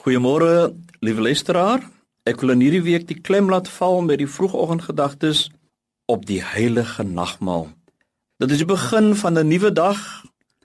[0.00, 0.72] Goeiemôre,
[1.04, 1.82] liewe luisteraar.
[2.24, 5.50] Ek wil in hierdie week die klem laat val met die vroegoggendgedagtes
[6.08, 7.66] op die heilige nagmaal.
[8.40, 10.00] Dit is die begin van 'n nuwe dag.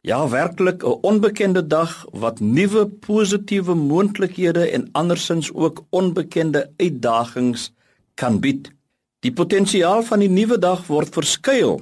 [0.07, 7.71] Ja, werklik 'n onbekende dag wat nuwe positiewe moontlikhede en andersins ook onbekende uitdagings
[8.13, 8.71] kan bied.
[9.19, 11.81] Die potensiaal van die nuwe dag word verskuil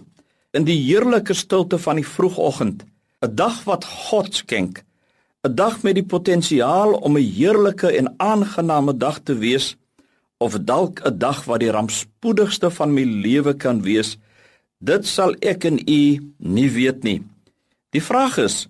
[0.52, 2.84] in die heerlike stilte van die vroegoggend,
[3.22, 4.84] 'n dag wat God skenk
[5.44, 9.76] 'n dag met die potensiaal om 'n heerlike en aangename dag te wees
[10.38, 14.18] of dalk 'n dag wat die rampspoedigste van my lewe kan wees.
[14.80, 16.02] Dit sal ek en u
[16.38, 17.20] nie weet nie.
[17.90, 18.68] Die vraag is: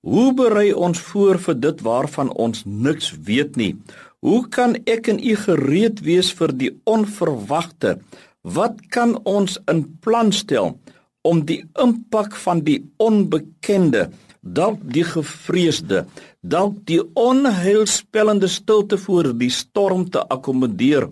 [0.00, 3.76] Hoe berei ons voor vir dit waarvan ons niks weet nie?
[4.18, 7.98] Hoe kan ek en u gereed wees vir die onverwagte?
[8.42, 10.78] Wat kan ons in plan stel
[11.20, 16.04] om die impak van die onbekende dalk die gevreesde,
[16.40, 21.08] dalk die onheilspellende stilte voor die storm te akkommodeer.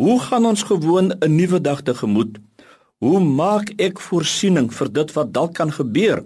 [0.00, 2.38] Hoe gaan ons gewoon 'n nuwe dag tegemoet?
[2.98, 6.24] Hoe maak ek voorsiening vir dit wat dalk kan gebeur?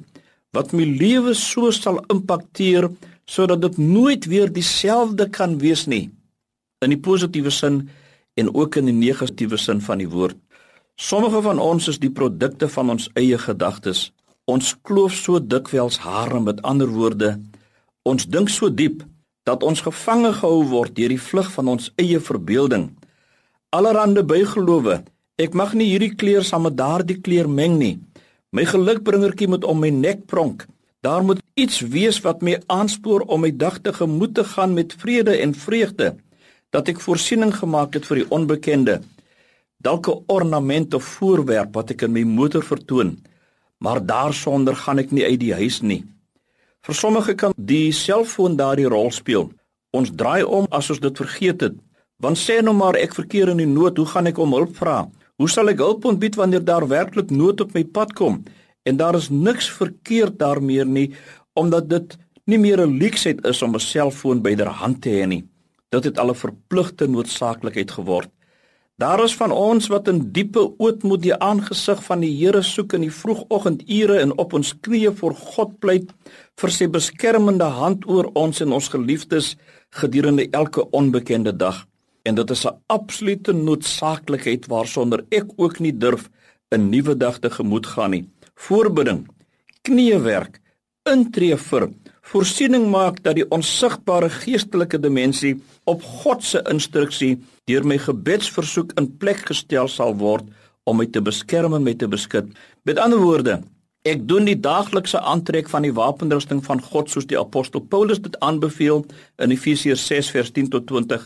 [0.52, 2.90] Wat my lewe so sal impakteer
[3.24, 6.10] sodat dit nooit weer dieselfde kan wees nie.
[6.84, 7.88] In die positiewe sin
[8.34, 10.36] en ook in die negatiewe sin van die woord.
[10.96, 14.12] Sommige van ons is die produkte van ons eie gedagtes.
[14.44, 17.30] Ons kloof so dikwels hare met ander woorde.
[18.04, 19.00] Ons dink so diep
[19.48, 22.90] dat ons gevange gehou word deur die vlug van ons eie verbeelding.
[23.72, 24.98] Allerhande bygelowe.
[25.40, 27.96] Ek mag nie hierdie kleur saam met daardie kleur meng nie.
[28.52, 30.68] My gelukbringertjie moet om my nek pronk.
[31.00, 34.92] Daar moet iets wees wat my aanspoor om my dag te gemoed te gaan met
[35.00, 36.14] vrede en vreugde.
[36.68, 39.00] Dat ek voorsiening gemaak het vir die onbekende.
[39.80, 43.16] Dalk 'n ornament of voorwerp wat ek in my motor vertoon
[43.84, 46.00] maar daarsonder gaan ek nie uit die huis nie.
[46.84, 49.50] Vir sommige kan die selfoon daardie rol speel.
[49.92, 51.76] Ons draai om as ons dit vergeet het.
[52.24, 55.04] Want sê nou maar ek verkeer in die nood, hoe gaan ek om hulp vra?
[55.40, 58.42] Hoe sal ek hulp ontbied wanneer daar werklik nood op my pad kom?
[58.84, 61.08] En daar is niks verkeerd daarmee nie,
[61.56, 62.16] omdat dit
[62.46, 65.44] nie meer 'n luksheid is om 'n selfoon byderhand te hê nie.
[65.90, 68.30] Dit het al 'n verpligte noodsaaklikheid geword.
[68.94, 73.02] Daar is van ons wat in diepe ootmoed die aangesig van die Here soek in
[73.02, 76.12] die vroegoggendure en op ons knieë voor God pleit
[76.62, 79.56] vir sy beskermende hand oor ons en ons geliefdes
[79.98, 81.82] gedurende elke onbekende dag.
[82.22, 86.30] En dit is 'n absolute noodsaaklikheid waarsonder ek ook nie durf
[86.70, 88.28] 'n nuwe dag te gemoed gaan nie.
[88.54, 89.26] Voorbidding,
[89.82, 90.60] kniewerk,
[91.02, 91.90] intree vir
[92.30, 95.54] voorsiening maak dat die onsigbare geestelike dimensie
[95.90, 97.36] op God se instruksie
[97.68, 100.48] deur my gebedsversoek in plek gestel sal word
[100.88, 102.50] om my te beskerm en my te beskud.
[102.84, 103.58] Met ander woorde,
[104.04, 108.36] ek doen die daaglikse aantrek van die wapenrusting van God soos die apostel Paulus dit
[108.44, 109.04] aanbeveel
[109.40, 111.24] in Efesiërs 6 vers 10 tot 20.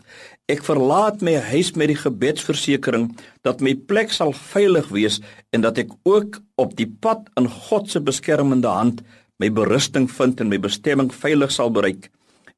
[0.50, 3.10] Ek verlaat my huis met die gebedsversekering
[3.46, 5.18] dat my plek sal veilig wees
[5.54, 9.02] en dat ek ook op die pad in God se beskermende hand
[9.38, 12.08] my berusting vind en my bestemming veilig sal bereik.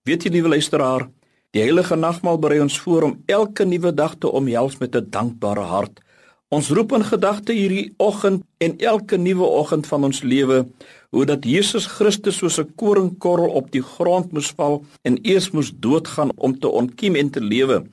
[0.08, 1.08] Weet jy liewe luisteraar,
[1.52, 5.66] die heilige nagmaal berei ons voor om elke nuwe dag te omhels met 'n dankbare
[5.74, 6.00] hart.
[6.48, 10.66] Ons roep in gedagte hierdie oggend en elke nuwe oggend van ons lewe
[11.10, 15.72] hoe dat Jesus Christus soos 'n koringkorrel op die grond moes val en eers moes
[15.74, 17.84] doodgaan om te ontkiem en te lewe.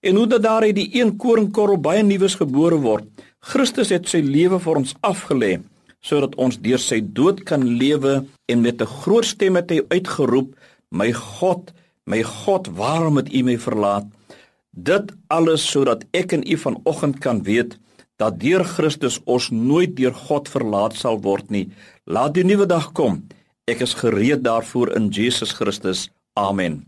[0.00, 3.04] En hoe dat daar uit die een koringkorrel baie nuus gebore word.
[3.40, 5.60] Christus het sy lewe vir ons afgelê
[6.04, 10.54] sodat ons deur sy dood kan lewe en met 'n groot stem het hy uitgeroep:
[10.90, 11.72] "My God,
[12.06, 14.06] my God, waarom het U my verlaat?"
[14.74, 17.78] Dit alles sodat ek en u vanoggend kan weet
[18.16, 21.68] dat deur Christus ons nooit deur God verlaat sal word nie.
[22.04, 23.22] Laat die nuwe dag kom.
[23.70, 26.10] Ek is gereed daarvoor in Jesus Christus.
[26.34, 26.84] Amen.